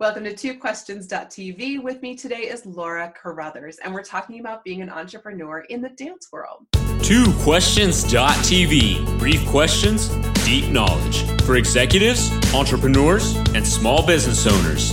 [0.00, 1.82] Welcome to Two Questions.tv.
[1.82, 5.88] With me today is Laura Carruthers, and we're talking about being an entrepreneur in the
[5.88, 6.66] dance world.
[7.02, 9.18] Two Questions.tv.
[9.18, 10.06] Brief questions,
[10.44, 14.92] deep knowledge for executives, entrepreneurs, and small business owners.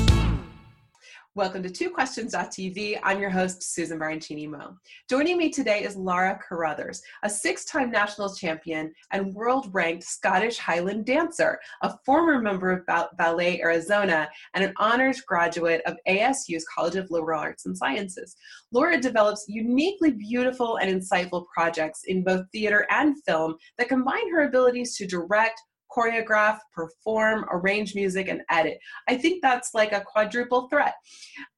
[1.38, 2.97] Welcome to Two Questions.tv.
[3.04, 4.77] I'm your host, Susan Baroncini Moe.
[5.09, 10.57] Joining me today is Laura Carruthers, a six time national champion and world ranked Scottish
[10.57, 12.86] Highland dancer, a former member of
[13.18, 18.38] Ballet Arizona, and an honors graduate of ASU's College of Liberal Arts and Sciences.
[18.71, 24.47] Laura develops uniquely beautiful and insightful projects in both theater and film that combine her
[24.47, 25.61] abilities to direct,
[25.96, 28.78] choreograph, perform, arrange music, and edit.
[29.07, 30.96] I think that's like a quadruple threat.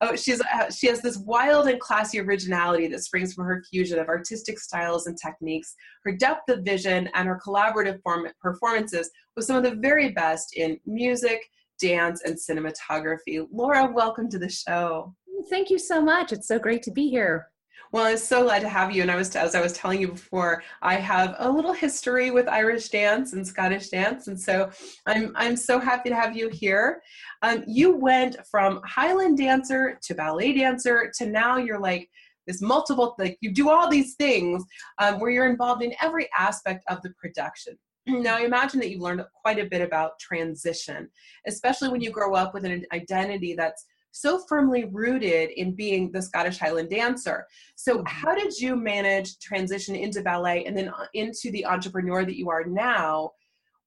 [0.01, 3.99] Oh, she's uh, she has this wild and classy originality that springs from her fusion
[3.99, 9.45] of artistic styles and techniques, her depth of vision, and her collaborative form- performances with
[9.45, 11.41] some of the very best in music,
[11.81, 13.45] dance, and cinematography.
[13.51, 15.13] Laura, welcome to the show.
[15.49, 16.33] Thank you so much.
[16.33, 17.47] It's so great to be here.
[17.91, 19.01] Well, I'm so glad to have you.
[19.01, 22.47] And I was, as I was telling you before, I have a little history with
[22.47, 24.69] Irish dance and Scottish dance, and so
[25.05, 27.01] I'm I'm so happy to have you here.
[27.41, 32.09] Um, you went from Highland dancer to ballet dancer to now you're like
[32.45, 34.63] this multiple like you do all these things
[34.99, 37.77] um, where you're involved in every aspect of the production.
[38.07, 41.09] Now, I imagine that you've learned quite a bit about transition,
[41.45, 46.21] especially when you grow up with an identity that's so firmly rooted in being the
[46.21, 47.45] Scottish Highland dancer.
[47.75, 48.05] So, mm-hmm.
[48.07, 52.49] how did you manage transition into ballet and then uh, into the entrepreneur that you
[52.49, 53.31] are now?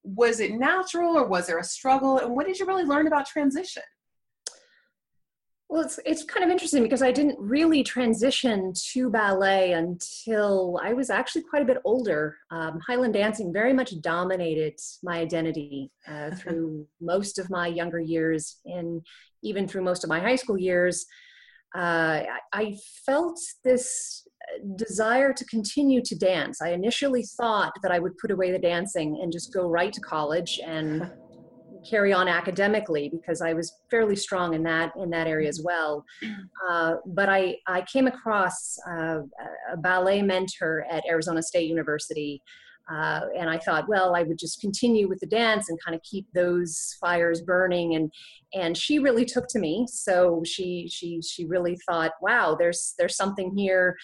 [0.02, 2.18] Was it natural or was there a struggle?
[2.18, 3.82] And what did you really learn about transition?
[5.70, 10.92] Well, it's it's kind of interesting because I didn't really transition to ballet until I
[10.94, 12.36] was actually quite a bit older.
[12.50, 18.56] Um, Highland dancing very much dominated my identity uh, through most of my younger years,
[18.64, 19.00] and
[19.44, 21.06] even through most of my high school years.
[21.72, 22.76] Uh, I
[23.06, 24.26] felt this
[24.74, 26.60] desire to continue to dance.
[26.60, 30.00] I initially thought that I would put away the dancing and just go right to
[30.00, 31.08] college and
[31.88, 35.66] carry on academically because I was fairly strong in that in that area as mm-hmm.
[35.66, 36.04] well.
[36.68, 39.20] Uh, but I I came across uh,
[39.72, 42.42] a ballet mentor at Arizona State University.
[42.92, 46.02] Uh, and I thought, well, I would just continue with the dance and kind of
[46.02, 47.94] keep those fires burning.
[47.94, 48.12] And
[48.52, 49.86] and she really took to me.
[49.88, 53.96] So she she she really thought, wow, there's there's something here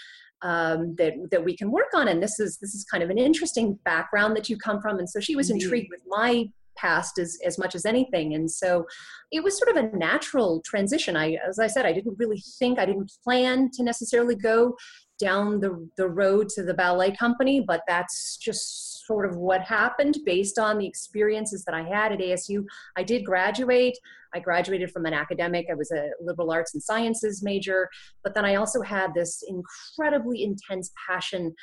[0.42, 2.06] um, that that we can work on.
[2.06, 4.98] And this is this is kind of an interesting background that you come from.
[4.98, 8.34] And so she was intrigued with my past as, as much as anything.
[8.34, 8.86] And so
[9.32, 11.16] it was sort of a natural transition.
[11.16, 14.76] I, as I said, I didn't really think, I didn't plan to necessarily go
[15.18, 20.18] down the, the road to the ballet company, but that's just sort of what happened
[20.24, 22.64] based on the experiences that I had at ASU.
[22.96, 23.96] I did graduate.
[24.34, 27.88] I graduated from an academic, I was a liberal arts and sciences major,
[28.22, 31.54] but then I also had this incredibly intense passion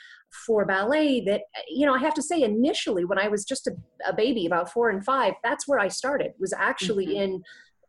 [0.46, 3.72] for ballet that you know i have to say initially when i was just a,
[4.08, 7.22] a baby about four and five that's where i started was actually mm-hmm.
[7.22, 7.44] in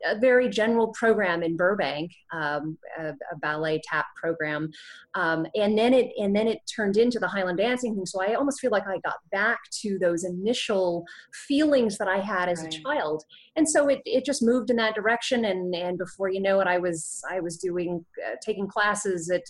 [0.04, 4.70] a very general program in Burbank, um, a, a, ballet tap program,
[5.14, 8.06] um, and then it and then it turned into the Highland dancing thing.
[8.06, 11.04] So I almost feel like I got back to those initial
[11.46, 12.74] feelings that I had as right.
[12.74, 13.24] a child,
[13.56, 15.46] and so it, it just moved in that direction.
[15.46, 19.42] And and before you know it, I was I was doing uh, taking classes at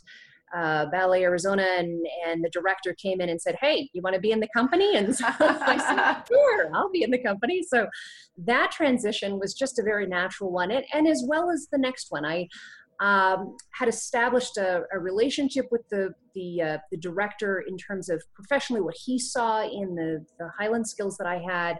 [0.57, 4.21] uh, Ballet Arizona, and and the director came in and said, "Hey, you want to
[4.21, 7.87] be in the company?" And so I said, "Sure, I'll be in the company." So
[8.39, 12.11] that transition was just a very natural one, and, and as well as the next
[12.11, 12.49] one, I
[13.01, 18.23] um, had established a, a, relationship with the the, uh, the director in terms of
[18.35, 21.79] professionally what he saw in the the Highland skills that I had,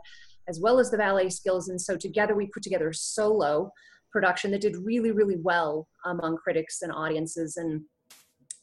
[0.49, 3.71] as well as the ballet skills, and so together we put together a solo
[4.11, 7.83] production that did really really well among critics and audiences and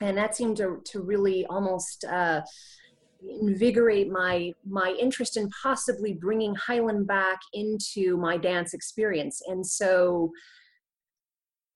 [0.01, 2.41] and that seemed to, to really almost uh,
[3.41, 9.41] invigorate my my interest in possibly bringing Highland back into my dance experience.
[9.47, 10.31] And so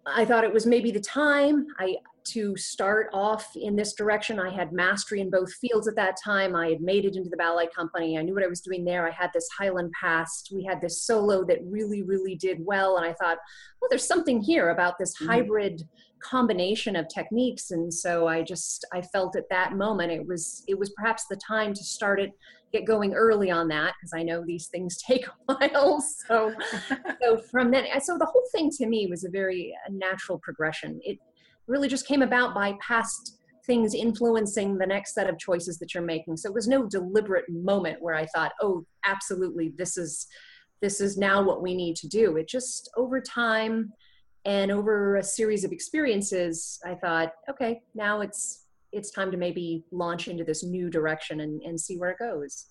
[0.07, 4.39] I thought it was maybe the time I to start off in this direction.
[4.39, 6.55] I had mastery in both fields at that time.
[6.55, 8.17] I had made it into the ballet company.
[8.17, 9.07] I knew what I was doing there.
[9.07, 10.51] I had this Highland past.
[10.51, 12.97] We had this solo that really, really did well.
[12.97, 13.37] And I thought,
[13.79, 15.31] well, there's something here about this mm-hmm.
[15.31, 15.83] hybrid
[16.29, 20.77] combination of techniques and so i just i felt at that moment it was it
[20.77, 22.31] was perhaps the time to start it
[22.71, 26.53] get going early on that because i know these things take a while so
[27.21, 30.99] so from then so the whole thing to me was a very uh, natural progression.
[31.03, 31.19] It
[31.67, 36.03] really just came about by past things influencing the next set of choices that you're
[36.03, 36.37] making.
[36.37, 40.27] So it was no deliberate moment where i thought oh absolutely this is
[40.81, 42.37] this is now what we need to do.
[42.37, 43.91] It just over time
[44.45, 49.83] And over a series of experiences, I thought, okay, now it's it's time to maybe
[49.91, 52.67] launch into this new direction and, and see where it goes.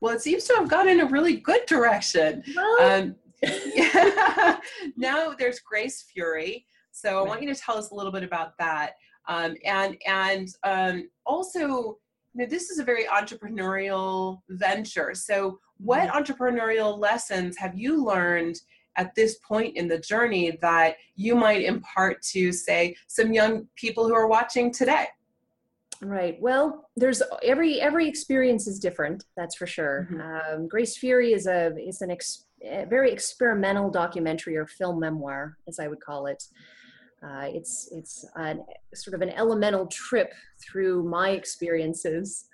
[0.00, 2.42] Well, it seems to have gone in a really good direction.
[2.56, 4.58] Well, Um, yeah.
[4.96, 6.66] now there's Grace Fury.
[6.90, 8.94] So I want you to tell us a little bit about that.
[9.28, 11.98] Um, and and um, also,
[12.34, 15.14] you know, this is a very entrepreneurial venture.
[15.14, 18.56] So, what entrepreneurial lessons have you learned
[18.96, 24.06] at this point in the journey that you might impart to, say, some young people
[24.06, 25.06] who are watching today?
[26.02, 26.36] Right.
[26.40, 29.24] Well, there's every every experience is different.
[29.36, 30.08] That's for sure.
[30.12, 35.56] Um, Grace Fury is a is an ex, a very experimental documentary or film memoir,
[35.66, 36.44] as I would call it.
[37.22, 38.64] Uh, it's it's an,
[38.94, 42.48] sort of an elemental trip through my experiences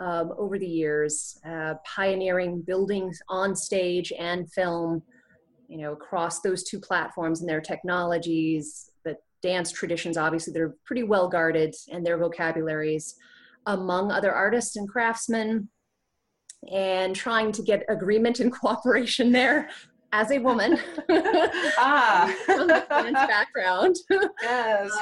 [0.00, 5.02] um, over the years, uh, pioneering buildings on stage and film.
[5.68, 11.02] You know, across those two platforms and their technologies, the dance traditions, obviously, they're pretty
[11.02, 13.16] well guarded and their vocabularies
[13.66, 15.68] among other artists and craftsmen,
[16.70, 19.70] and trying to get agreement and cooperation there
[20.14, 20.78] as a woman
[21.76, 22.84] ah, from the
[23.28, 23.96] background.
[24.42, 24.90] yes.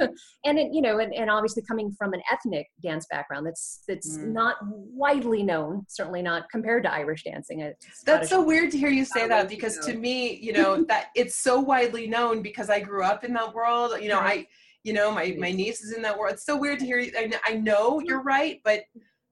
[0.00, 0.08] Uh,
[0.44, 4.18] and it, you know, and, and obviously coming from an ethnic dance background that's that's
[4.18, 4.32] Mm.
[4.32, 7.58] not widely known, certainly not compared to Irish dancing.
[7.60, 11.06] That's Scottish- so weird to hear you say that because to me, you know, that
[11.14, 13.92] it's so widely known because I grew up in that world.
[14.02, 14.40] You know, Right.
[14.40, 14.48] I,
[14.82, 16.32] you know, my my niece is in that world.
[16.34, 17.12] It's so weird to hear you.
[17.16, 18.80] I, I know you're right, but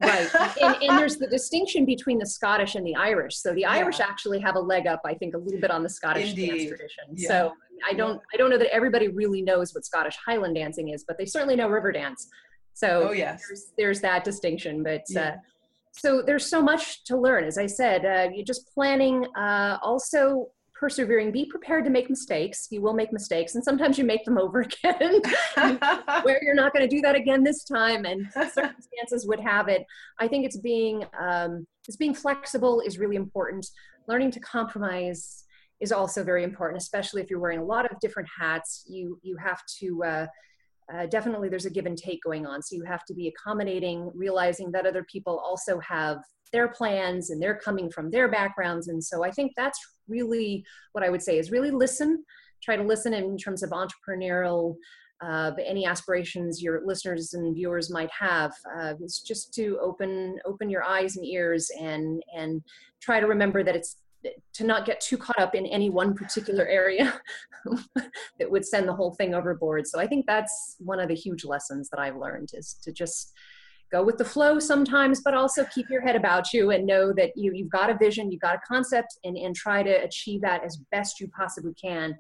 [0.03, 0.29] Right.
[0.63, 3.37] and, and there's the distinction between the Scottish and the Irish.
[3.37, 3.71] So the Yeah.
[3.73, 6.49] Irish actually have a leg up, I think, a little bit on the Scottish Indeed.
[6.49, 7.05] dance tradition.
[7.15, 7.29] Yeah.
[7.29, 7.53] So
[7.89, 11.19] I don't, I don't know that everybody really knows what Scottish Highland dancing is, but
[11.19, 12.27] they certainly know Riverdance.
[12.75, 14.83] So oh yes, there's, there's that distinction.
[14.83, 15.21] But Yeah.
[15.21, 15.37] uh,
[15.93, 17.45] so there's so much to learn.
[17.45, 20.49] As I said, uh, you're just planning, uh, also
[20.83, 21.31] persevering.
[21.31, 22.67] Be prepared to make mistakes.
[22.73, 25.21] You will make mistakes, and sometimes you make them over again.
[26.25, 29.85] where you're not going to do that again this time and circumstances would have it
[30.19, 33.67] i think it's being um, it's being flexible is really important
[34.09, 35.45] learning to compromise
[35.81, 39.37] is also very important especially if you're wearing a lot of different hats you you
[39.37, 40.27] have to uh,
[40.93, 42.63] uh, definitely there's a give and take going on.
[42.63, 46.19] So you have to be accommodating realizing that other people also have
[46.53, 48.89] their plans and they're coming from their backgrounds.
[48.89, 52.25] And so i think that's really what i would say is really listen
[52.63, 54.77] try to listen in terms of entrepreneurial
[55.25, 60.69] uh, any aspirations your listeners and viewers might have uh, it's just to open open
[60.69, 62.63] your eyes and ears and and
[63.01, 63.97] try to remember that it's
[64.55, 67.21] to not get too caught up in any one particular area
[68.39, 69.87] that would send the whole thing overboard.
[69.87, 73.33] So i think that's one of the huge lessons that i've learned is to just
[73.91, 77.31] go with the flow sometimes but also keep your head about you and know that
[77.37, 80.65] you, you've got a vision you've got a concept and, and try to achieve that
[80.65, 82.17] as best you possibly can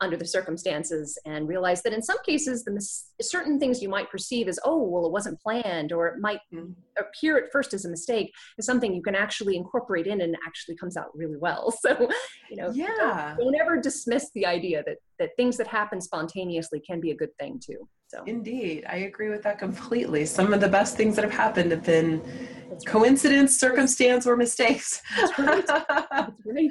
[0.00, 4.10] under the circumstances and realize that in some cases the mis- certain things you might
[4.10, 6.74] perceive as oh well it wasn't planned or it might Mhm.
[6.98, 10.76] appear at first as a mistake is something you can actually incorporate in and actually
[10.76, 12.08] comes out really well so
[12.50, 17.00] you know yeah, don't ever dismiss the idea that that things that happen spontaneously can
[17.00, 20.26] be a good thing too so indeed, I agree with that completely.
[20.26, 22.20] Some of the best things that have happened have been
[22.68, 22.86] that's right.
[22.86, 25.00] coincidence, circumstance, or mistakes.
[25.16, 25.64] That's right.
[26.10, 26.70] That's right.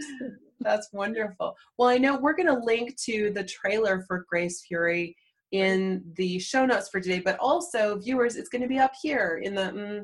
[0.61, 1.55] That's wonderful.
[1.77, 5.15] Well, I know we're going to link to the trailer for Grace Fury
[5.51, 9.41] in the show notes for today, but also viewers, it's going to be up here
[9.43, 10.03] in the mm,